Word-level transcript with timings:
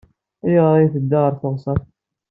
Ayɣer 0.45 0.73
ay 0.75 0.87
tedda 0.93 1.19
ɣer 1.19 1.33
teɣsert? 1.41 1.87